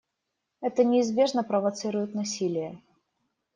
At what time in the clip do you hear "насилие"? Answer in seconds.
2.15-2.81